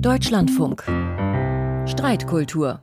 [0.00, 0.84] Deutschlandfunk.
[1.88, 2.80] Streitkultur.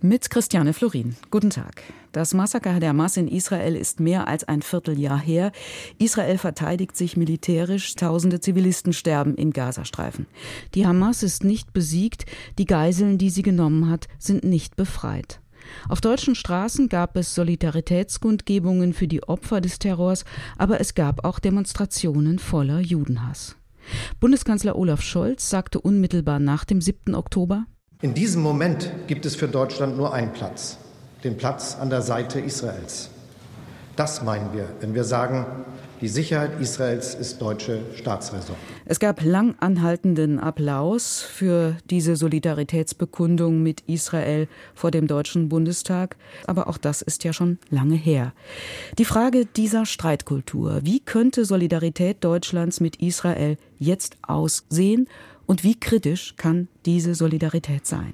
[0.00, 1.14] Mit Christiane Florin.
[1.30, 1.82] Guten Tag.
[2.12, 5.52] Das Massaker der Hamas in Israel ist mehr als ein Vierteljahr her.
[5.98, 7.94] Israel verteidigt sich militärisch.
[7.94, 10.26] Tausende Zivilisten sterben im Gazastreifen.
[10.74, 12.24] Die Hamas ist nicht besiegt.
[12.58, 15.42] Die Geiseln, die sie genommen hat, sind nicht befreit.
[15.90, 20.24] Auf deutschen Straßen gab es Solidaritätskundgebungen für die Opfer des Terrors,
[20.56, 23.59] aber es gab auch Demonstrationen voller Judenhass.
[24.20, 27.14] Bundeskanzler Olaf Scholz sagte unmittelbar nach dem 7.
[27.14, 27.64] Oktober
[28.02, 30.78] In diesem Moment gibt es für Deutschland nur einen Platz,
[31.24, 33.10] den Platz an der Seite Israels.
[33.96, 35.46] Das meinen wir, wenn wir sagen,
[36.00, 38.56] die Sicherheit Israels ist deutsche Staatsräson.
[38.86, 46.16] Es gab lang anhaltenden Applaus für diese Solidaritätsbekundung mit Israel vor dem Deutschen Bundestag.
[46.46, 48.32] Aber auch das ist ja schon lange her.
[48.98, 55.08] Die Frage dieser Streitkultur, wie könnte Solidarität Deutschlands mit Israel jetzt aussehen
[55.50, 58.12] und wie kritisch kann diese Solidarität sein?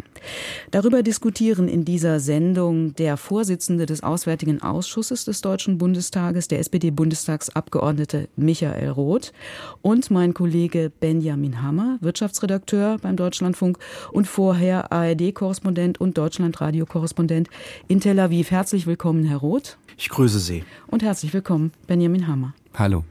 [0.71, 8.31] Darüber diskutieren in dieser Sendung der Vorsitzende des Auswärtigen Ausschusses des Deutschen Bundestages, der SPD-Bundestagsabgeordnete
[8.37, 9.35] Michael Roth
[9.83, 13.81] und mein Kollege Benjamin Hammer, Wirtschaftsredakteur beim Deutschlandfunk
[14.13, 17.51] und vorher ARD-Korrespondent und Deutschlandradio-Korrespondent
[17.87, 18.51] in Tel Aviv.
[18.51, 19.77] Herzlich willkommen, Herr Roth.
[19.99, 20.65] Ich grüße Sie.
[20.87, 22.55] Und herzlich willkommen, Benjamin Hammer.
[22.73, 23.05] Hallo.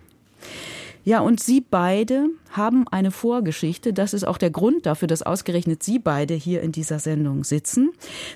[1.08, 3.94] Ja, und Sie beide haben eine Vorgeschichte.
[3.94, 7.92] Das ist auch der Grund dafür, dass ausgerechnet Sie beide hier in dieser Sendung sitzen.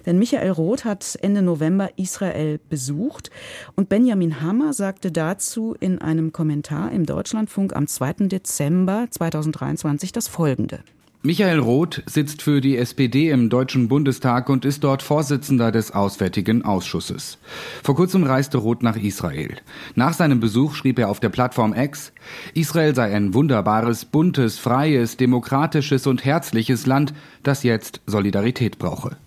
[0.06, 3.32] Denn Michael Roth hat Ende November Israel besucht
[3.76, 8.28] und Benjamin Hammer sagte dazu in einem Kommentar im Deutschlandfunk am 2.
[8.28, 10.82] Dezember 2023 das Folgende.
[11.22, 16.64] Michael Roth sitzt für die SPD im Deutschen Bundestag und ist dort Vorsitzender des Auswärtigen
[16.64, 17.40] Ausschusses.
[17.84, 19.58] Vor kurzem reiste Roth nach Israel.
[19.96, 22.14] Nach seinem Besuch schrieb er auf der Plattform X,
[22.54, 29.18] Israel sei ein wunderbares, buntes, freies, demokratisches und herzliches Land, das jetzt Solidarität brauche.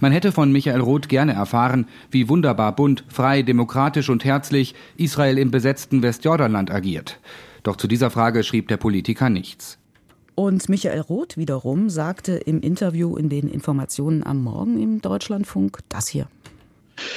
[0.00, 5.38] Man hätte von Michael Roth gerne erfahren, wie wunderbar bunt, frei, demokratisch und herzlich Israel
[5.38, 7.20] im besetzten Westjordanland agiert.
[7.62, 9.78] Doch zu dieser Frage schrieb der Politiker nichts.
[10.42, 16.08] Und Michael Roth wiederum sagte im Interview in den Informationen am Morgen im Deutschlandfunk das
[16.08, 16.26] hier.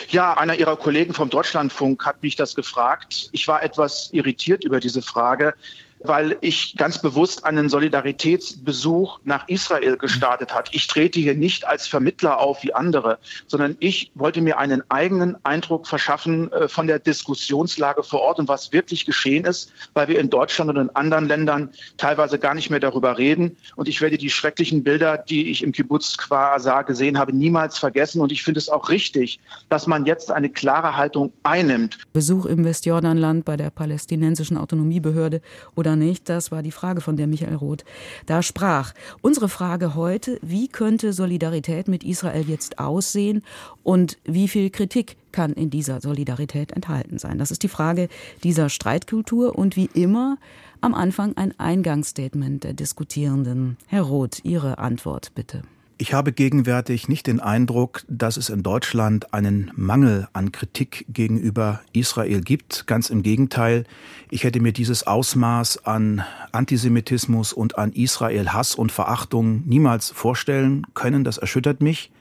[0.09, 3.29] Ja, einer Ihrer Kollegen vom Deutschlandfunk hat mich das gefragt.
[3.31, 5.55] Ich war etwas irritiert über diese Frage,
[6.03, 10.69] weil ich ganz bewusst einen Solidaritätsbesuch nach Israel gestartet hat.
[10.73, 13.17] Ich trete hier nicht als Vermittler auf wie andere,
[13.47, 18.47] sondern ich wollte mir einen eigenen Eindruck verschaffen äh, von der Diskussionslage vor Ort und
[18.47, 22.69] was wirklich geschehen ist, weil wir in Deutschland und in anderen Ländern teilweise gar nicht
[22.69, 23.57] mehr darüber reden.
[23.75, 28.21] Und ich werde die schrecklichen Bilder, die ich im Kibbutz Quasar gesehen habe, niemals vergessen.
[28.21, 29.39] Und ich finde es auch richtig,
[29.69, 31.97] dass man jetzt eine klare Haltung einnimmt.
[32.13, 35.41] Besuch im Westjordanland bei der palästinensischen Autonomiebehörde
[35.75, 36.29] oder nicht?
[36.29, 37.85] Das war die Frage von der Michael Roth
[38.25, 38.93] da sprach.
[39.21, 43.43] Unsere Frage heute, wie könnte Solidarität mit Israel jetzt aussehen
[43.83, 47.37] und wie viel Kritik kann in dieser Solidarität enthalten sein?
[47.37, 48.09] Das ist die Frage
[48.43, 50.37] dieser Streitkultur und wie immer
[50.81, 53.77] am Anfang ein Eingangsstatement der Diskutierenden.
[53.87, 55.63] Herr Roth, Ihre Antwort bitte.
[55.97, 61.79] Ich habe gegenwärtig nicht den Eindruck, dass es in Deutschland einen Mangel an Kritik gegenüber
[61.93, 62.85] Israel gibt.
[62.85, 63.85] Ganz im Gegenteil.
[64.29, 71.23] Ich hätte mir dieses Ausmaß an Antisemitismus und an Israel-Hass und Verachtung niemals vorstellen können.
[71.23, 72.11] Das erschüttert mich.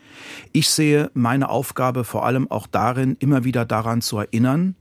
[0.53, 4.77] Ich sehe meine Aufgabe vor allem auch darin, immer wieder daran zu erinnern,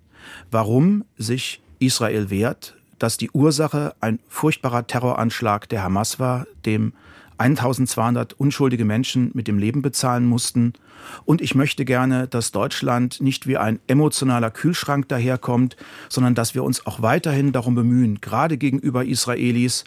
[0.51, 6.93] warum sich Israel wehrt, dass die Ursache ein furchtbarer Terroranschlag der Hamas war, dem
[7.37, 10.73] 1200 unschuldige Menschen mit dem Leben bezahlen mussten.
[11.25, 15.75] Und ich möchte gerne, dass Deutschland nicht wie ein emotionaler Kühlschrank daherkommt,
[16.09, 19.83] sondern dass wir uns auch weiterhin darum bemühen, gerade gegenüber Israelis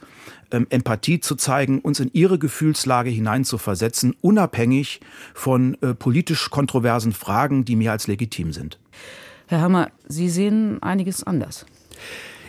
[0.51, 5.01] ähm, Empathie zu zeigen, uns in ihre Gefühlslage hineinzuversetzen, unabhängig
[5.35, 8.79] von äh, politisch kontroversen Fragen, die mehr als legitim sind.
[9.47, 11.67] Herr Hammer, Sie sehen einiges anders.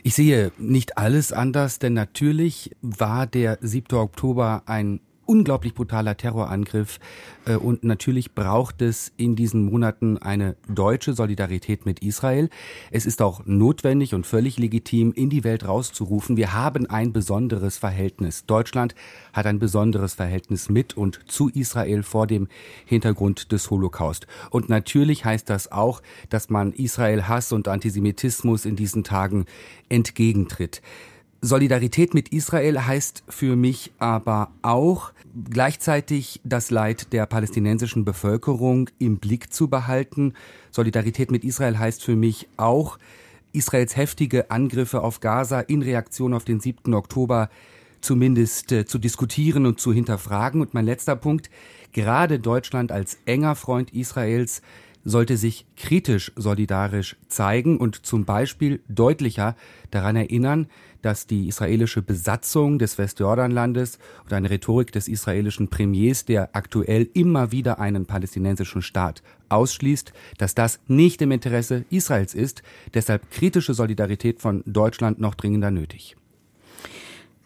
[0.03, 3.97] Ich sehe nicht alles anders, denn natürlich war der 7.
[3.97, 7.00] Oktober ein unglaublich brutaler Terrorangriff
[7.45, 12.50] äh, und natürlich braucht es in diesen Monaten eine deutsche Solidarität mit Israel.
[12.91, 17.77] Es ist auch notwendig und völlig legitim, in die Welt rauszurufen, wir haben ein besonderes
[17.77, 18.45] Verhältnis.
[18.45, 18.95] Deutschland
[19.33, 22.47] hat ein besonderes Verhältnis mit und zu Israel vor dem
[22.85, 24.27] Hintergrund des Holocaust.
[24.50, 29.45] Und natürlich heißt das auch, dass man Israel Hass und Antisemitismus in diesen Tagen
[29.89, 30.81] entgegentritt.
[31.42, 35.12] Solidarität mit Israel heißt für mich aber auch
[35.50, 40.34] gleichzeitig das Leid der palästinensischen Bevölkerung im Blick zu behalten.
[40.72, 42.98] Solidarität mit Israel heißt für mich auch
[43.54, 46.94] Israels heftige Angriffe auf Gaza in Reaktion auf den 7.
[46.94, 47.50] Oktober
[48.01, 50.62] zumindest äh, zu diskutieren und zu hinterfragen.
[50.62, 51.50] Und mein letzter Punkt,
[51.94, 54.62] gerade Deutschland als enger Freund Israels
[55.03, 59.55] sollte sich kritisch solidarisch zeigen und zum Beispiel deutlicher
[59.91, 60.67] daran erinnern,
[61.01, 67.51] dass die israelische Besatzung des Westjordanlandes und eine Rhetorik des israelischen Premiers, der aktuell immer
[67.51, 72.63] wieder einen palästinensischen Staat ausschließt, dass das nicht im Interesse Israels ist.
[72.93, 76.17] Deshalb kritische Solidarität von Deutschland noch dringender nötig.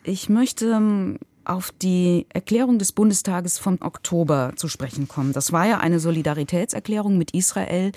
[0.04, 5.34] Ich möchte ähm, auf die Erklärung des Bundestages vom Oktober zu sprechen kommen.
[5.34, 7.92] Das war ja eine Solidaritätserklärung mit Israel,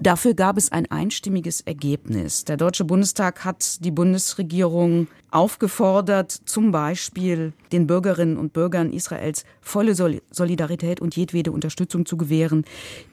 [0.00, 2.44] Dafür gab es ein einstimmiges Ergebnis.
[2.44, 9.94] Der Deutsche Bundestag hat die Bundesregierung aufgefordert, zum Beispiel den Bürgerinnen und Bürgern Israels volle
[9.94, 12.64] Solidarität und jedwede Unterstützung zu gewähren,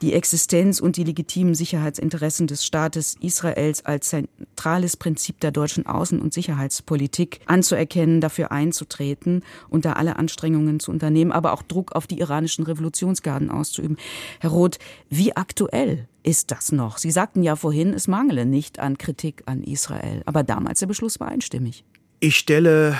[0.01, 6.19] die Existenz und die legitimen Sicherheitsinteressen des Staates Israels als zentrales Prinzip der deutschen Außen-
[6.19, 12.07] und Sicherheitspolitik anzuerkennen, dafür einzutreten und da alle Anstrengungen zu unternehmen, aber auch Druck auf
[12.07, 13.97] die iranischen Revolutionsgarden auszuüben.
[14.39, 14.79] Herr Roth,
[15.09, 16.97] wie aktuell ist das noch?
[16.97, 21.19] Sie sagten ja vorhin, es mangele nicht an Kritik an Israel, aber damals der Beschluss
[21.19, 21.83] war einstimmig.
[22.19, 22.97] Ich stelle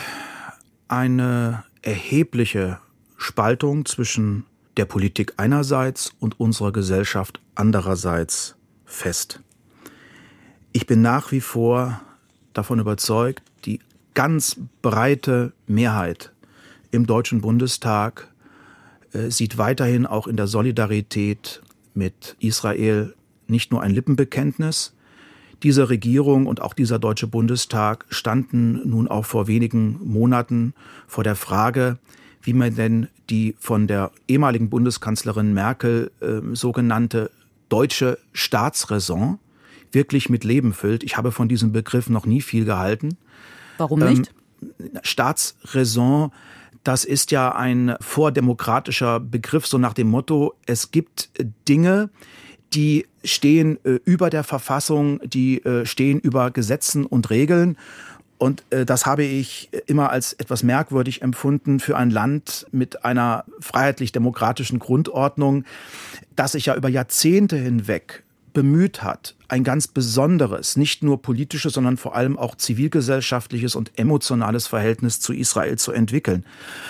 [0.88, 2.80] eine erhebliche
[3.18, 4.46] Spaltung zwischen
[4.78, 9.40] der Politik einerseits und unserer Gesellschaft andererseits fest.
[10.74, 12.02] Ich bin nach wie vor
[12.54, 13.80] davon überzeugt, die
[14.14, 16.34] ganz breite Mehrheit
[16.92, 18.34] im Deutschen Bundestag
[19.14, 21.62] äh, sieht weiterhin auch in der Solidarität
[21.94, 23.16] mit Israel
[23.48, 24.95] nicht nur ein Lippenbekenntnis.
[25.66, 30.76] Diese Regierung und auch dieser Deutsche Bundestag standen nun auch vor wenigen Monaten
[31.08, 31.98] vor der Frage,
[32.44, 37.32] wie man denn die von der ehemaligen Bundeskanzlerin Merkel äh, sogenannte
[37.68, 39.40] deutsche Staatsräson
[39.92, 41.04] wirklich mit Leben füllt.
[41.04, 43.18] Ich habe von diesem Begriff noch nie viel gehalten.
[43.80, 44.32] Warum nicht?
[44.62, 46.30] Ähm, Staatsräson
[46.84, 51.32] das ist ja ein vordemokratischer Begriff, so nach dem Motto, es gibt
[51.68, 52.12] Dinge,
[52.76, 57.78] die stehen äh, über der Verfassung, die äh, stehen über Gesetzen und Regeln.
[58.38, 63.46] Und äh, das habe ich immer als etwas merkwürdig empfunden für ein Land mit einer
[63.62, 65.64] freiheitlich-demokratischen Grundordnung,
[66.36, 68.25] das sich ja über Jahrzehnte hinweg
[68.56, 74.66] bemüht hat, ein ganz besonderes, nicht nur politisches, sondern vor allem auch zivilgesellschaftliches und emotionales
[74.66, 76.46] Verhältnis zu Israel zu entwickeln.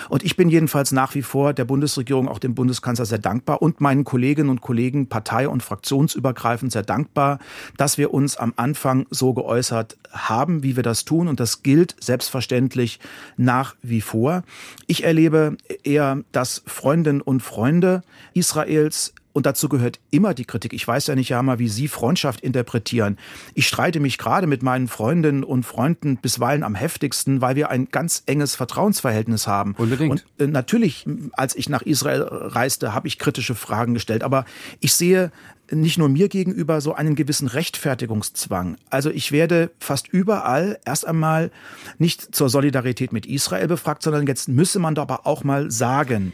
[0.08, 3.80] Und ich bin jedenfalls nach wie vor der Bundesregierung, auch dem Bundeskanzler sehr dankbar und
[3.80, 7.40] meinen Kolleginnen und Kollegen partei- und fraktionsübergreifend sehr dankbar,
[7.76, 11.26] dass wir uns am Anfang so geäußert haben, wie wir das tun.
[11.26, 13.00] Und das gilt selbstverständlich
[13.36, 14.44] nach wie vor.
[14.86, 18.02] Ich erlebe eher, dass Freundinnen und Freunde
[18.34, 20.72] Israels und dazu gehört immer die Kritik.
[20.72, 23.18] Ich weiß ja nicht, Jama, wie Sie Freundschaft interpretieren.
[23.52, 27.88] Ich streite mich gerade mit meinen Freundinnen und Freunden bisweilen am heftigsten, weil wir ein
[27.90, 29.74] ganz enges Vertrauensverhältnis haben.
[29.76, 30.10] Unbedingt.
[30.10, 34.22] Und äh, natürlich, als ich nach Israel reiste, habe ich kritische Fragen gestellt.
[34.22, 34.46] Aber
[34.80, 35.30] ich sehe
[35.70, 38.76] nicht nur mir gegenüber so einen gewissen Rechtfertigungszwang.
[38.90, 41.50] Also ich werde fast überall erst einmal
[41.98, 46.32] nicht zur Solidarität mit Israel befragt, sondern jetzt müsse man doch aber auch mal sagen,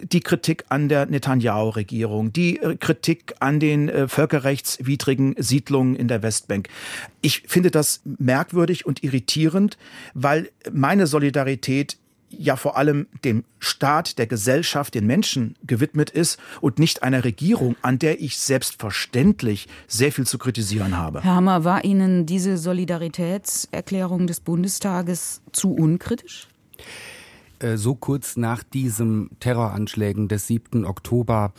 [0.00, 6.22] die Kritik an der Netanyahu-Regierung, die äh, Kritik an den äh, völkerrechtswidrigen Siedlungen in der
[6.22, 6.68] Westbank.
[7.20, 9.76] Ich finde das merkwürdig und irritierend,
[10.14, 11.98] weil meine Solidarität
[12.38, 17.76] ja vor allem dem Staat, der Gesellschaft, den Menschen gewidmet ist und nicht einer Regierung,
[17.82, 21.22] an der ich selbstverständlich sehr viel zu kritisieren habe.
[21.22, 26.48] Herr Hammer, war Ihnen diese Solidaritätserklärung des Bundestages zu unkritisch?
[27.58, 30.84] Äh, so kurz nach diesen Terroranschlägen des 7.
[30.84, 31.52] Oktober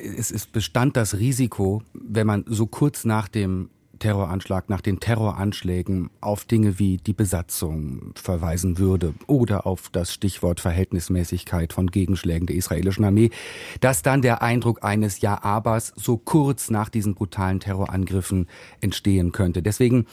[0.00, 6.10] es, es bestand das Risiko, wenn man so kurz nach dem Terroranschlag, nach den Terroranschlägen
[6.20, 12.56] auf Dinge wie die Besatzung verweisen würde oder auf das Stichwort Verhältnismäßigkeit von Gegenschlägen der
[12.56, 13.30] israelischen Armee,
[13.80, 18.46] dass dann der Eindruck eines Ja-Abers so kurz nach diesen brutalen Terrorangriffen
[18.80, 19.62] entstehen könnte.
[19.62, 20.06] Deswegen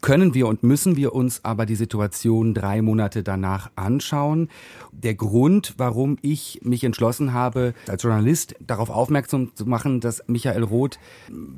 [0.00, 4.48] können wir und müssen wir uns aber die Situation drei Monate danach anschauen.
[4.92, 10.62] Der Grund, warum ich mich entschlossen habe, als Journalist darauf aufmerksam zu machen, dass Michael
[10.62, 10.98] Roth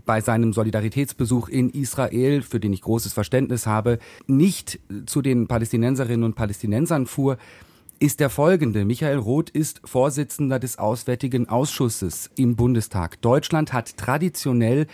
[0.04, 6.24] bei seinem Solidaritätsbesuch in Israel, für den ich großes Verständnis habe, nicht zu den Palästinenserinnen
[6.24, 7.36] und Palästinensern fuhr,
[8.02, 8.86] ist der folgende.
[8.86, 13.20] Michael Roth ist Vorsitzender des Auswärtigen Ausschusses im Bundestag.
[13.20, 14.86] Deutschland hat traditionell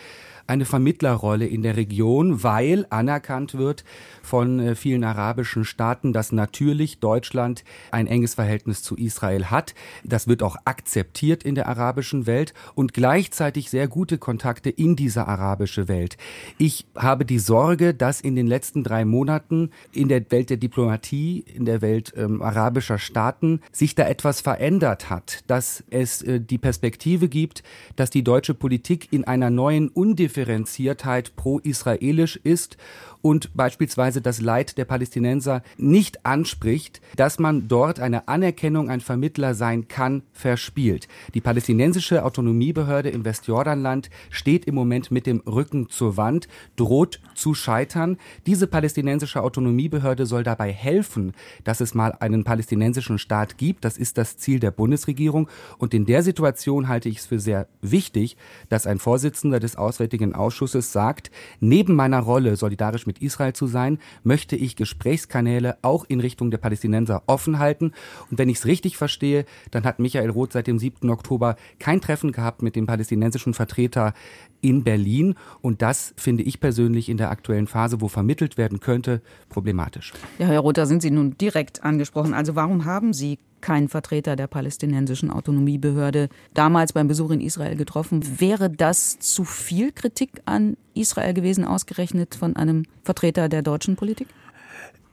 [0.46, 3.84] eine Vermittlerrolle in der Region, weil anerkannt wird
[4.22, 9.74] von äh, vielen arabischen Staaten, dass natürlich Deutschland ein enges Verhältnis zu Israel hat.
[10.04, 15.26] Das wird auch akzeptiert in der arabischen Welt und gleichzeitig sehr gute Kontakte in diese
[15.26, 16.16] arabische Welt.
[16.58, 21.44] Ich habe die Sorge, dass in den letzten drei Monaten in der Welt der Diplomatie,
[21.54, 26.58] in der Welt ähm, arabischer Staaten sich da etwas verändert hat, dass es äh, die
[26.58, 27.62] Perspektive gibt,
[27.96, 29.88] dass die deutsche Politik in einer neuen
[30.36, 32.76] Undifferenziertheit pro-israelisch ist
[33.22, 39.54] und beispielsweise das Leid der Palästinenser nicht anspricht, dass man dort eine Anerkennung, ein Vermittler
[39.54, 41.08] sein kann, verspielt.
[41.34, 47.54] Die palästinensische Autonomiebehörde im Westjordanland steht im Moment mit dem Rücken zur Wand, droht zu
[47.54, 48.16] scheitern.
[48.46, 51.32] Diese palästinensische Autonomiebehörde soll dabei helfen,
[51.64, 53.84] dass es mal einen palästinensischen Staat gibt.
[53.84, 55.48] Das ist das Ziel der Bundesregierung.
[55.78, 58.36] Und in der Situation halte ich es für sehr wichtig,
[58.68, 63.66] dass ein Vorsitzender des Auswärtigen Ausschusses sagt, neben meiner Rolle solidarisch mit mit Israel zu
[63.66, 67.92] sein, möchte ich Gesprächskanäle auch in Richtung der Palästinenser offen halten.
[68.30, 71.08] Und wenn ich es richtig verstehe, dann hat Michael Roth seit dem 7.
[71.10, 74.12] Oktober kein Treffen gehabt mit dem palästinensischen Vertreter
[74.60, 75.34] in Berlin.
[75.60, 80.12] Und das finde ich persönlich in der aktuellen Phase, wo vermittelt werden könnte, problematisch.
[80.38, 82.34] Ja, Herr Roth, da sind Sie nun direkt angesprochen.
[82.34, 88.40] Also warum haben Sie keinen Vertreter der palästinensischen Autonomiebehörde damals beim Besuch in Israel getroffen.
[88.40, 94.28] Wäre das zu viel Kritik an Israel gewesen, ausgerechnet von einem Vertreter der deutschen Politik?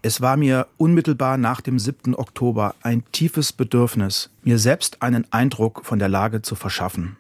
[0.02, 2.14] Es war mir unmittelbar nach dem 7.
[2.14, 7.16] Oktober ein tiefes Bedürfnis, mir selbst einen Eindruck von der Lage zu verschaffen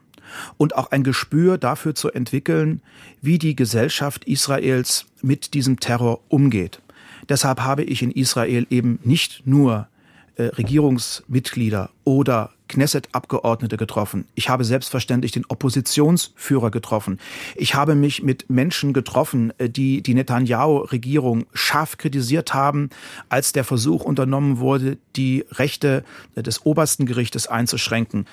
[0.58, 2.82] und auch ein Gespür dafür zu entwickeln,
[3.22, 6.82] wie die Gesellschaft Israels mit diesem Terror umgeht.
[7.30, 9.88] Deshalb habe ich in Israel eben nicht nur
[10.36, 14.26] äh, Regierungsmitglieder oder Knesset-Abgeordnete getroffen.
[14.34, 17.20] Ich habe selbstverständlich den Oppositionsführer getroffen.
[17.56, 22.90] Ich habe mich mit Menschen getroffen, äh, die die Netanyahu-Regierung scharf kritisiert haben,
[23.30, 26.04] als der Versuch unternommen wurde, die Rechte
[26.36, 28.26] des obersten Gerichtes einzuschränken.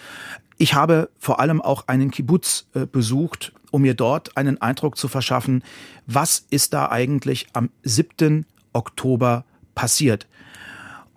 [0.57, 5.09] Ich habe vor allem auch einen Kibbutz äh, besucht, um mir dort einen Eindruck zu
[5.09, 5.63] verschaffen,
[6.07, 8.47] was ist da eigentlich am 7.
[8.73, 10.27] Oktober passiert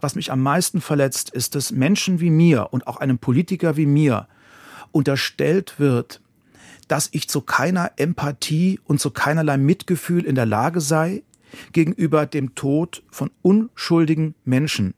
[0.04, 3.86] was mich am meisten verletzt, ist, dass Menschen wie mir und auch einem Politiker wie
[3.86, 4.28] mir
[4.92, 6.22] unterstellt wird,
[6.88, 11.24] dass ich zu keiner Empathie und zu keinerlei Mitgefühl in der Lage sei
[11.72, 14.94] gegenüber dem Tod von unschuldigen Menschen,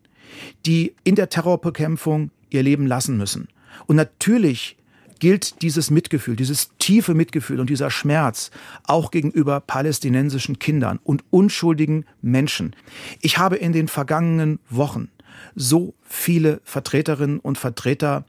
[0.66, 3.48] die in der Terrorbekämpfung ihr Leben lassen müssen.
[3.86, 4.78] Und natürlich
[5.20, 8.52] gilt dieses Mitgefühl, dieses tiefe Mitgefühl und dieser Schmerz
[8.84, 12.76] auch gegenüber palästinensischen Kindern und unschuldigen Menschen.
[13.22, 15.10] Ich habe in den vergangenen Wochen
[15.56, 18.26] so viele Vertreterinnen und Vertreter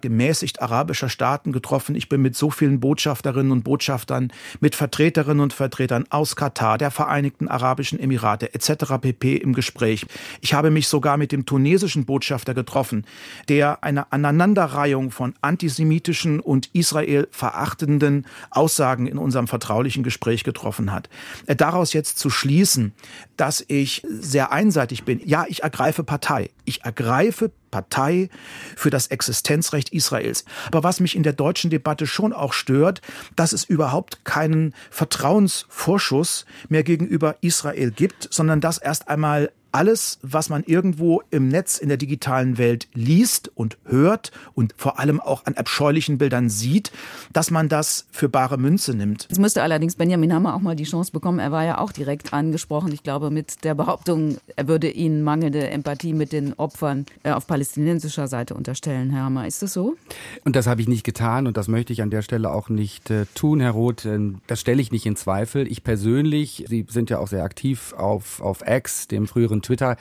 [0.00, 1.94] gemäßigt arabischer Staaten getroffen.
[1.94, 6.90] Ich bin mit so vielen Botschafterinnen und Botschaftern, mit Vertreterinnen und Vertretern aus Katar, der
[6.90, 8.94] Vereinigten Arabischen Emirate etc.
[9.00, 9.36] pp.
[9.36, 10.06] im Gespräch.
[10.40, 13.04] Ich habe mich sogar mit dem tunesischen Botschafter getroffen,
[13.48, 21.08] der eine Aneinanderreihung von antisemitischen und Israel verachtenden Aussagen in unserem vertraulichen Gespräch getroffen hat.
[21.46, 22.92] Äh, daraus jetzt zu schließen,
[23.36, 26.50] dass ich sehr einseitig bin, ja, ich ergreife Partei.
[26.64, 27.27] Ich ergreife
[27.70, 28.30] Partei
[28.76, 30.44] für das Existenzrecht Israels.
[30.66, 33.02] Aber was mich in der deutschen Debatte schon auch stört,
[33.36, 40.50] dass es überhaupt keinen Vertrauensvorschuss mehr gegenüber Israel gibt, sondern dass erst einmal alles, was
[40.50, 45.46] man irgendwo im Netz in der digitalen Welt liest und hört und vor allem auch
[45.46, 46.90] an abscheulichen Bildern sieht,
[47.32, 49.28] dass man das für bare Münze nimmt.
[49.30, 51.38] Es müsste allerdings Benjamin Hammer auch mal die Chance bekommen.
[51.38, 52.90] Er war ja auch direkt angesprochen.
[52.92, 57.46] Ich glaube, mit der Behauptung, er würde Ihnen mangelnde Empathie mit den Opfern äh, auf
[57.46, 59.46] palästinensischer Seite unterstellen, Herr Hammer.
[59.46, 59.96] Ist das so?
[60.44, 63.10] Und das habe ich nicht getan und das möchte ich an der Stelle auch nicht
[63.10, 64.08] äh, tun, Herr Roth.
[64.48, 65.70] Das stelle ich nicht in Zweifel.
[65.70, 69.96] Ich persönlich, Sie sind ja auch sehr aktiv auf, auf X, dem früheren Twitter.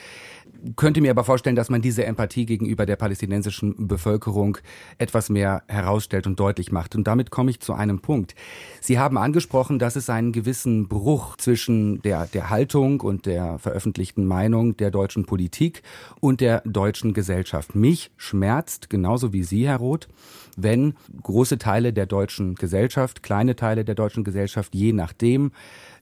[0.76, 4.58] Könnte mir aber vorstellen, dass man diese Empathie gegenüber der palästinensischen Bevölkerung
[4.98, 6.96] etwas mehr herausstellt und deutlich macht.
[6.96, 8.34] Und damit komme ich zu einem Punkt.
[8.82, 14.26] Sie haben angesprochen, dass es einen gewissen Bruch zwischen der, der Haltung und der veröffentlichten
[14.26, 15.84] Meinung der deutschen Politik
[16.20, 17.76] und der deutschen Gesellschaft.
[17.76, 20.08] Mich schmerzt, genauso wie Sie, Herr Roth,
[20.56, 25.52] wenn große Teile der deutschen Gesellschaft, kleine Teile der deutschen Gesellschaft, je nachdem,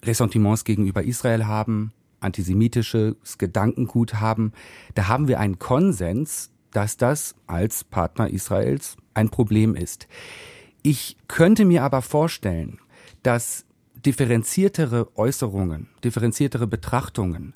[0.06, 4.54] Ressentiments gegenüber Israel haben, antisemitisches Gedankengut haben,
[4.94, 10.08] da haben wir einen Konsens, dass das als Partner Israels ein Problem ist.
[10.84, 12.80] Ich könnte mir aber vorstellen,
[13.24, 13.66] dass
[14.06, 17.54] differenziertere Äußerungen, differenziertere Betrachtungen,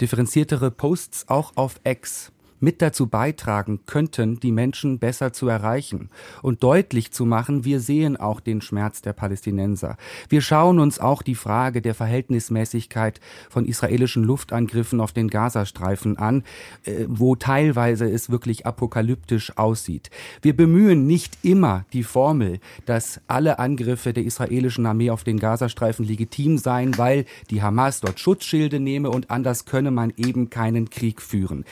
[0.00, 2.32] differenziertere Posts auch auf X
[2.62, 6.10] mit dazu beitragen könnten, die Menschen besser zu erreichen
[6.42, 9.96] und deutlich zu machen, wir sehen auch den Schmerz der Palästinenser.
[10.28, 16.44] Wir schauen uns auch die Frage der Verhältnismäßigkeit von israelischen Luftangriffen auf den Gazastreifen an,
[16.84, 20.10] äh, wo teilweise es wirklich apokalyptisch aussieht.
[20.40, 26.06] Wir bemühen nicht immer die Formel, dass alle Angriffe der israelischen Armee auf den Gazastreifen
[26.06, 31.20] legitim seien, weil die Hamas dort Schutzschilde nehme und anders könne man eben keinen Krieg
[31.20, 31.64] führen.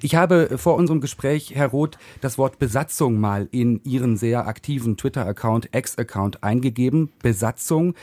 [0.00, 4.96] Ich habe vor unserem Gespräch, Herr Roth, das Wort Besatzung mal in Ihren sehr aktiven
[4.96, 7.10] Twitter-Account, Ex-Account eingegeben.
[7.22, 7.94] Besatzung.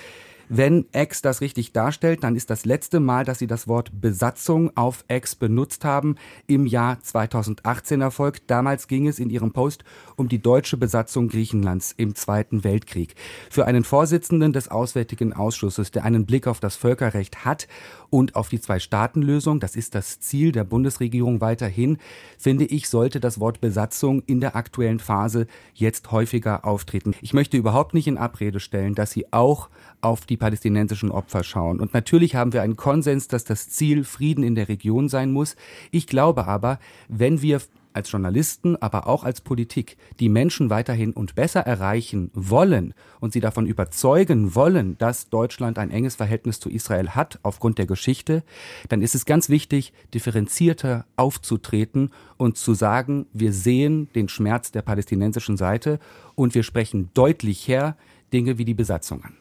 [0.48, 4.72] Wenn X das richtig darstellt, dann ist das letzte Mal, dass Sie das Wort Besatzung
[4.78, 8.44] auf X benutzt haben, im Jahr 2018 erfolgt.
[8.48, 9.84] Damals ging es in Ihrem Post
[10.16, 13.16] um die deutsche Besatzung Griechenlands im Zweiten Weltkrieg.
[13.50, 17.68] Für einen Vorsitzenden des Auswärtigen Ausschusses, der einen Blick auf das Völkerrecht hat
[18.16, 21.98] und auf die Zwei-Staaten-Lösung, das ist das Ziel der Bundesregierung weiterhin,
[22.38, 27.14] finde ich, sollte das Wort Besatzung in der aktuellen Phase jetzt häufiger auftreten.
[27.20, 29.68] Ich möchte überhaupt nicht in Abrede stellen, dass Sie auch
[30.00, 31.82] auf die palästinensischen Opfer schauen.
[31.82, 35.58] Und natürlich haben wir einen Konsens, dass das Ziel Frieden in der Region sein muss.
[35.92, 36.80] Ich glaube aber,
[37.10, 37.60] wenn wir
[37.96, 43.40] als Journalisten, aber auch als Politik die Menschen weiterhin und besser erreichen wollen und sie
[43.40, 48.44] davon überzeugen wollen, dass Deutschland ein enges Verhältnis zu Israel hat aufgrund der Geschichte,
[48.90, 54.82] dann ist es ganz wichtig, differenzierter aufzutreten und zu sagen, wir sehen den Schmerz der
[54.82, 56.00] palästinensischen Seite
[56.36, 57.98] und wir sprechen deutlich her
[58.34, 59.34] Dinge wie die Besatzung an.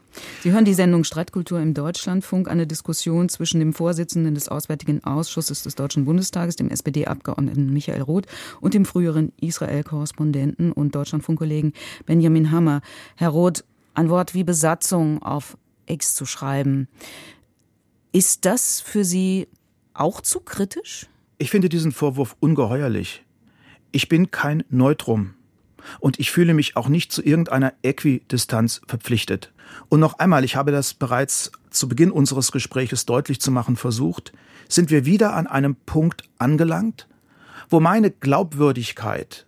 [0.42, 5.62] Sie hören die Sendung Streitkultur im Deutschlandfunk, eine Diskussion zwischen dem Vorsitzenden des Auswärtigen Ausschusses
[5.62, 8.26] des Deutschen Bundestages, dem SPD-Abgeordneten Michael Roth,
[8.60, 11.72] und dem früheren Israel-Korrespondenten und Deutschlandfunkkollegen
[12.06, 12.80] Benjamin Hammer.
[13.16, 15.56] Herr Roth, ein Wort wie Besatzung auf
[15.86, 16.88] X zu schreiben,
[18.12, 19.48] ist das für Sie
[19.92, 21.08] auch zu kritisch?
[21.38, 23.24] Ich finde diesen Vorwurf ungeheuerlich.
[23.92, 25.34] Ich bin kein Neutrum.
[26.00, 29.52] Und ich fühle mich auch nicht zu irgendeiner Äquidistanz verpflichtet.
[29.88, 34.32] Und noch einmal, ich habe das bereits zu Beginn unseres Gespräches deutlich zu machen versucht,
[34.68, 37.08] sind wir wieder an einem Punkt angelangt,
[37.68, 39.46] wo meine Glaubwürdigkeit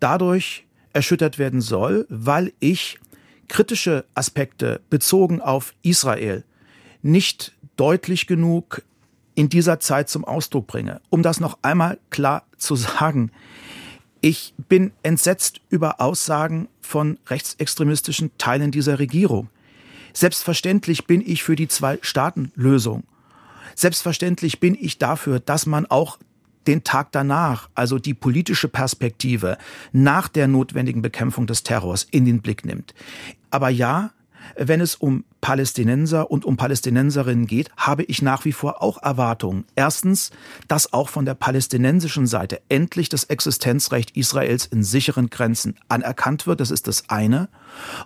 [0.00, 2.98] dadurch erschüttert werden soll, weil ich
[3.48, 6.44] kritische Aspekte bezogen auf Israel
[7.02, 8.82] nicht deutlich genug
[9.34, 11.00] in dieser Zeit zum Ausdruck bringe.
[11.10, 13.30] Um das noch einmal klar zu sagen,
[14.22, 19.50] ich bin entsetzt über Aussagen von rechtsextremistischen Teilen dieser Regierung.
[20.14, 23.02] Selbstverständlich bin ich für die Zwei-Staaten-Lösung.
[23.74, 26.18] Selbstverständlich bin ich dafür, dass man auch
[26.68, 29.58] den Tag danach, also die politische Perspektive
[29.90, 32.94] nach der notwendigen Bekämpfung des Terrors in den Blick nimmt.
[33.50, 34.12] Aber ja,
[34.56, 39.64] wenn es um Palästinenser und um Palästinenserinnen geht, habe ich nach wie vor auch Erwartungen.
[39.74, 40.30] Erstens,
[40.68, 46.60] dass auch von der palästinensischen Seite endlich das Existenzrecht Israels in sicheren Grenzen anerkannt wird.
[46.60, 47.48] Das ist das eine.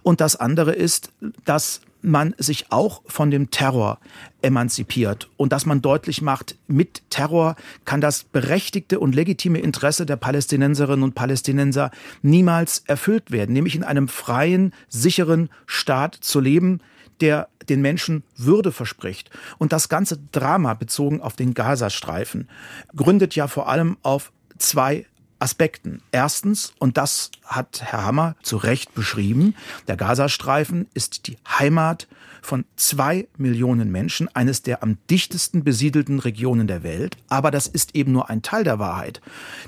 [0.02, 1.10] Und das andere ist,
[1.44, 3.98] dass man sich auch von dem Terror
[4.40, 10.16] emanzipiert und dass man deutlich macht, mit Terror kann das berechtigte und legitime Interesse der
[10.16, 11.90] Palästinenserinnen und Palästinenser
[12.22, 16.80] niemals erfüllt werden, nämlich in einem freien, sicheren Staat zu leben,
[17.20, 19.30] der den Menschen Würde verspricht.
[19.58, 22.48] Und das ganze Drama bezogen auf den Gazastreifen
[22.94, 25.06] gründet ja vor allem auf zwei
[25.38, 26.02] Aspekten.
[26.12, 29.54] Erstens, und das hat Herr Hammer zu Recht beschrieben,
[29.88, 32.08] der Gazastreifen ist die Heimat
[32.42, 37.16] von zwei Millionen Menschen, eines der am dichtesten besiedelten Regionen der Welt.
[37.28, 39.20] Aber das ist eben nur ein Teil der Wahrheit.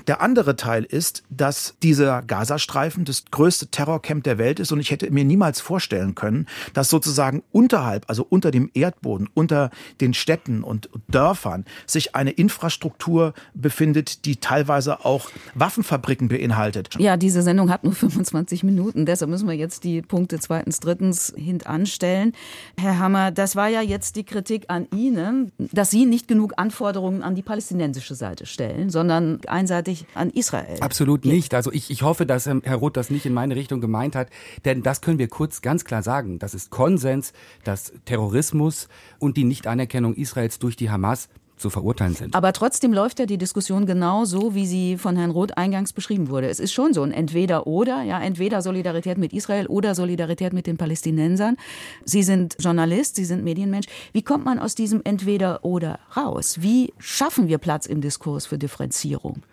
[0.07, 4.91] Der andere Teil ist, dass dieser Gazastreifen das größte Terrorcamp der Welt ist und ich
[4.91, 9.69] hätte mir niemals vorstellen können, dass sozusagen unterhalb, also unter dem Erdboden, unter
[10.01, 16.95] den Städten und Dörfern sich eine Infrastruktur befindet, die teilweise auch Waffenfabriken beinhaltet.
[16.99, 21.33] Ja, diese Sendung hat nur 25 Minuten, deshalb müssen wir jetzt die Punkte zweitens, drittens
[21.35, 22.33] hintanstellen.
[22.77, 27.23] Herr Hammer, das war ja jetzt die Kritik an Ihnen, dass Sie nicht genug Anforderungen
[27.23, 30.79] an die palästinensische Seite stellen, sondern einseitig an Israel.
[30.81, 31.53] Absolut nicht.
[31.53, 34.29] Also ich, ich hoffe, dass Herr Roth das nicht in meine Richtung gemeint hat,
[34.65, 36.39] denn das können wir kurz ganz klar sagen.
[36.39, 38.87] Das ist Konsens, dass Terrorismus
[39.19, 41.29] und die Nichtanerkennung Israels durch die Hamas
[41.59, 42.35] zu verurteilen sind.
[42.35, 46.29] Aber trotzdem läuft ja die Diskussion genau so, wie sie von Herrn Roth eingangs beschrieben
[46.29, 46.49] wurde.
[46.49, 50.77] Es ist schon so ein Entweder-Oder, ja, entweder Solidarität mit Israel oder Solidarität mit den
[50.77, 51.57] Palästinensern.
[52.05, 53.87] Sie sind Journalist, Sie sind Medienmensch.
[54.13, 56.57] Wie kommt man aus diesem Entweder-Oder raus?
[56.61, 59.43] Wie schaffen wir Platz im Diskurs für Differenzierung?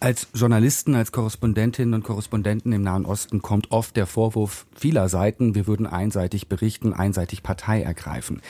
[0.00, 5.54] Als Journalisten, als Korrespondentinnen und Korrespondenten im Nahen Osten kommt oft der Vorwurf vieler Seiten,
[5.54, 8.42] wir würden einseitig berichten, einseitig Partei ergreifen.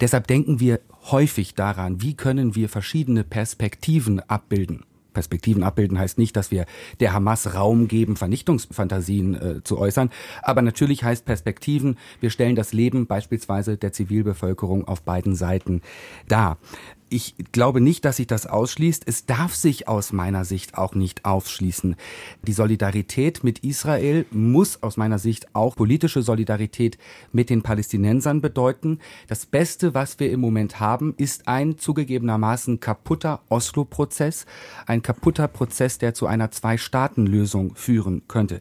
[0.00, 0.80] Deshalb denken wir
[1.10, 4.84] häufig daran, wie können wir verschiedene Perspektiven abbilden.
[5.16, 6.66] Perspektiven abbilden heißt nicht, dass wir
[7.00, 10.10] der Hamas Raum geben, Vernichtungsfantasien äh, zu äußern.
[10.42, 15.80] Aber natürlich heißt Perspektiven, wir stellen das Leben beispielsweise der Zivilbevölkerung auf beiden Seiten
[16.28, 16.58] dar
[17.08, 19.04] ich glaube nicht, dass sich das ausschließt.
[19.06, 21.96] Es darf sich aus meiner Sicht auch nicht ausschließen.
[22.42, 26.98] Die Solidarität mit Israel muss aus meiner Sicht auch politische Solidarität
[27.32, 28.98] mit den Palästinensern bedeuten.
[29.28, 34.46] Das Beste, was wir im Moment haben, ist ein zugegebenermaßen kaputter Oslo-Prozess,
[34.86, 38.60] ein kaputter Prozess, der zu einer Zwei-Staaten-Lösung führen könnte.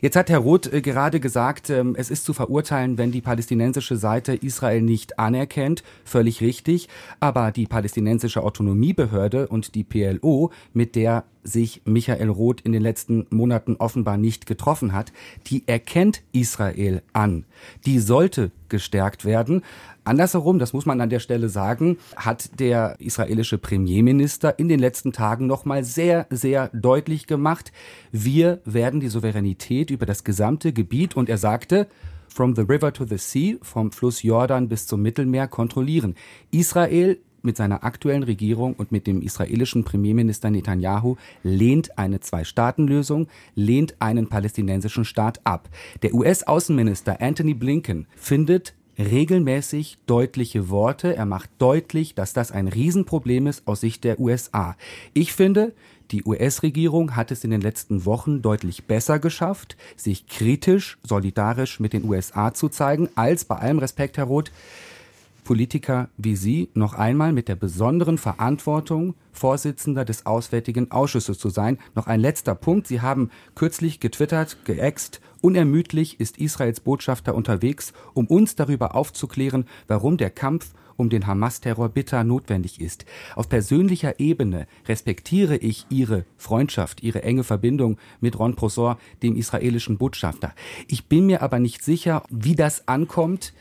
[0.00, 3.96] Jetzt hat Herr Roth äh, gerade gesagt, ähm, es ist zu verurteilen, wenn die palästinensische
[3.96, 5.84] Seite Israel nicht anerkennt.
[6.04, 6.88] Völlig richtig.
[7.20, 13.26] Aber die palästinensische Autonomiebehörde und die PLO, mit der sich Michael Roth in den letzten
[13.28, 15.12] Monaten offenbar nicht getroffen hat,
[15.48, 17.44] die erkennt Israel an.
[17.84, 19.60] Die sollte gestärkt werden.
[20.02, 25.12] Andersherum, das muss man an der Stelle sagen, hat der israelische Premierminister in den letzten
[25.12, 27.70] Tagen nochmal sehr, sehr deutlich gemacht,
[28.12, 31.86] wir werden die Souveränität über das gesamte Gebiet, und er sagte,
[32.28, 36.14] from the river to the sea, vom Fluss Jordan bis zum Mittelmeer kontrollieren.
[36.50, 43.96] Israel mit seiner aktuellen Regierung und mit dem israelischen Premierminister Netanyahu lehnt eine Zwei-Staaten-Lösung, lehnt
[44.00, 45.68] einen palästinensischen Staat ab.
[46.02, 51.16] Der US-Außenminister Anthony Blinken findet regelmäßig deutliche Worte.
[51.16, 54.76] Er macht deutlich, dass das ein Riesenproblem ist aus Sicht der USA.
[55.14, 55.72] Ich finde,
[56.10, 61.92] die US-Regierung hat es in den letzten Wochen deutlich besser geschafft, sich kritisch, solidarisch mit
[61.92, 64.52] den USA zu zeigen, als bei allem Respekt, Herr Roth,
[65.44, 71.78] Politiker wie Sie noch einmal mit der besonderen Verantwortung, Vorsitzender des Auswärtigen Ausschusses zu sein.
[71.94, 72.86] Noch ein letzter Punkt.
[72.86, 80.16] Sie haben kürzlich getwittert, geäxt, unermüdlich ist Israels Botschafter unterwegs, um uns darüber aufzuklären, warum
[80.16, 83.04] der Kampf um den Hamas-Terror bitter notwendig ist.
[83.34, 89.98] Auf persönlicher Ebene respektiere ich Ihre Freundschaft, Ihre enge Verbindung mit Ron Prosor, dem israelischen
[89.98, 90.54] Botschafter.
[90.88, 93.52] Ich bin mir aber nicht sicher, wie das ankommt,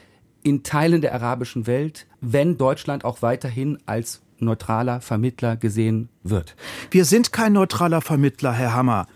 [0.43, 6.55] in Teilen der arabischen Welt, wenn Deutschland auch weiterhin als neutraler Vermittler gesehen wird.
[6.91, 9.07] Wir sind kein neutraler Vermittler, Herr Hammer.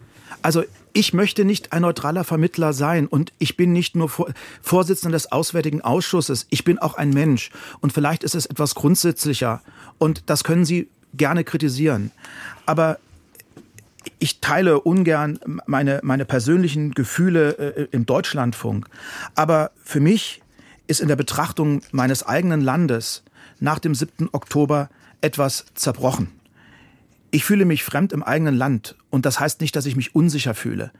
[0.42, 0.64] Also
[0.94, 4.10] ich möchte nicht ein neutraler Vermittler sein und ich bin nicht nur
[4.62, 9.62] Vorsitzender des Auswärtigen Ausschusses, ich bin auch ein Mensch und vielleicht ist es etwas grundsätzlicher
[10.00, 12.12] und das können Sie gerne kritisieren.
[12.66, 12.98] Aber
[14.20, 18.88] ich teile ungern meine, meine persönlichen Gefühle äh, im Deutschlandfunk.
[19.36, 20.42] Aber für mich
[20.88, 23.24] ist in der Betrachtung meines eigenen Landes
[23.60, 24.30] nach dem 7.
[24.32, 24.90] Oktober
[25.22, 26.30] etwas zerbrochen.
[27.32, 30.54] Ich fühle mich fremd im eigenen Land und das heißt nicht, dass ich mich unsicher
[30.54, 30.92] fühle.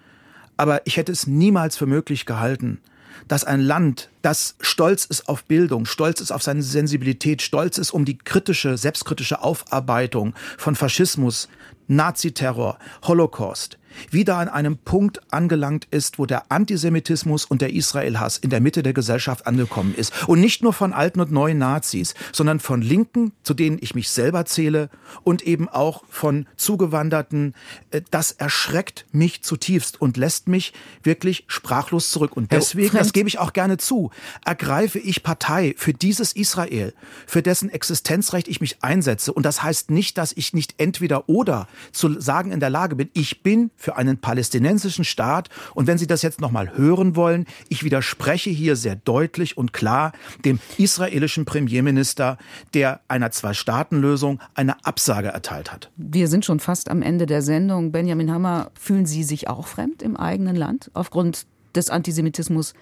[0.58, 2.80] Aber ich hätte es niemals für möglich gehalten,
[3.28, 7.92] dass ein Land, das stolz ist auf Bildung, stolz ist auf seine Sensibilität, stolz ist
[7.92, 11.48] um die kritische, selbstkritische Aufarbeitung von Faschismus,
[11.88, 13.78] Naziterror, Holocaust,
[14.12, 18.84] wieder an einem Punkt angelangt ist, wo der Antisemitismus und der Israelhass in der Mitte
[18.84, 20.28] der Gesellschaft angekommen ist.
[20.28, 24.10] Und nicht nur von alten und neuen Nazis, sondern von Linken, zu denen ich mich
[24.10, 24.90] selber zähle,
[25.24, 27.54] und eben auch von Zugewanderten.
[27.92, 32.36] Äh, das erschreckt mich zutiefst und lässt mich wirklich sprachlos zurück.
[32.36, 34.12] Und deswegen, das gebe ich auch gerne zu,
[34.46, 36.94] ergreife ich Partei für dieses Israel,
[37.26, 39.34] für dessen Existenzrecht ich mich einsetze.
[39.34, 43.10] Und das heißt nicht, dass ich nicht entweder oder zu sagen in der Lage bin,
[43.14, 45.50] ich bin für einen palästinensischen Staat.
[45.74, 50.14] Und wenn Sie das jetzt nochmal hören wollen, ich widerspreche hier sehr deutlich und klar
[50.46, 52.38] dem israelischen Premierminister,
[52.74, 55.92] der einer Zwei-Staaten-Lösung eine Absage erteilt hat.
[55.98, 57.92] Wir sind schon fast am Ende der Sendung.
[57.92, 62.74] Benjamin Hammer, fühlen Sie sich auch fremd im eigenen Land aufgrund des Antisemitismus,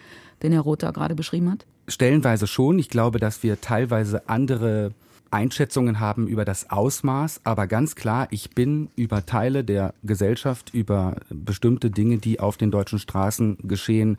[0.43, 1.65] den Herr Rother gerade beschrieben hat?
[1.87, 2.79] Stellenweise schon.
[2.79, 4.91] Ich glaube, dass wir teilweise andere
[5.31, 11.17] Einschätzungen haben über das Ausmaß, aber ganz klar, ich bin über Teile der Gesellschaft, über
[11.29, 14.17] bestimmte Dinge, die auf den deutschen Straßen geschehen,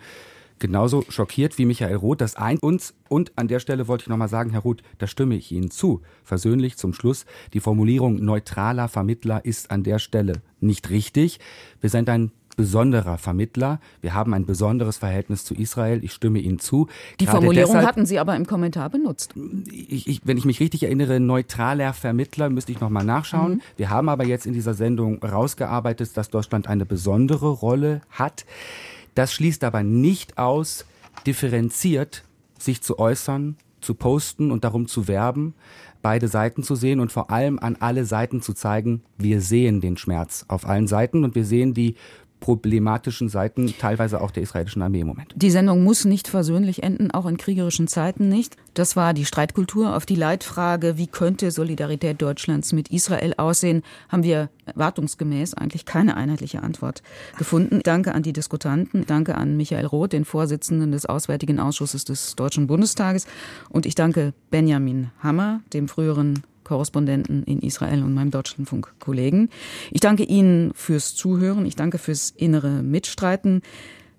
[0.58, 2.20] genauso schockiert wie Michael Roth.
[2.20, 5.36] Das ein uns und an der Stelle wollte ich nochmal sagen, Herr Roth, da stimme
[5.36, 6.02] ich Ihnen zu.
[6.24, 7.24] Versöhnlich zum Schluss.
[7.52, 11.40] Die Formulierung neutraler Vermittler ist an der Stelle nicht richtig.
[11.80, 13.80] Wir sind ein besonderer Vermittler.
[14.00, 16.02] Wir haben ein besonderes Verhältnis zu Israel.
[16.02, 16.88] Ich stimme Ihnen zu.
[17.20, 19.34] Die Gerade Formulierung deshalb, hatten Sie aber im Kommentar benutzt.
[19.70, 23.54] Ich, ich, wenn ich mich richtig erinnere, neutraler Vermittler, müsste ich nochmal nachschauen.
[23.54, 23.60] Mhm.
[23.76, 28.46] Wir haben aber jetzt in dieser Sendung rausgearbeitet, dass Deutschland eine besondere Rolle hat.
[29.14, 30.86] Das schließt aber nicht aus,
[31.26, 32.24] differenziert
[32.58, 35.54] sich zu äußern, zu posten und darum zu werben,
[36.02, 39.96] beide Seiten zu sehen und vor allem an alle Seiten zu zeigen, wir sehen den
[39.96, 41.96] Schmerz auf allen Seiten und wir sehen die
[42.46, 45.34] problematischen Seiten, teilweise auch der israelischen Armee im Moment.
[45.34, 48.56] Die Sendung muss nicht versöhnlich enden, auch in kriegerischen Zeiten nicht.
[48.74, 49.96] Das war die Streitkultur.
[49.96, 56.16] Auf die Leitfrage, wie könnte Solidarität Deutschlands mit Israel aussehen, haben wir wartungsgemäß eigentlich keine
[56.16, 57.02] einheitliche Antwort
[57.36, 57.80] gefunden.
[57.82, 62.68] Danke an die Diskutanten, danke an Michael Roth, den Vorsitzenden des Auswärtigen Ausschusses des Deutschen
[62.68, 63.26] Bundestages
[63.70, 69.50] und ich danke Benjamin Hammer, dem früheren Korrespondenten in Israel und meinem Deutschlandfunk-Kollegen.
[69.92, 71.64] Ich danke Ihnen fürs Zuhören.
[71.64, 73.62] Ich danke fürs innere Mitstreiten.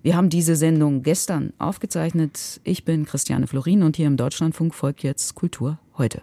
[0.02, 2.62] Wir haben diese Sendung gestern aufgezeichnet.
[2.64, 6.22] Ich bin Christiane Florin und hier im Deutschlandfunk folgt jetzt Kultur heute.